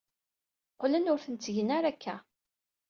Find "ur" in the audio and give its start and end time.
1.13-1.19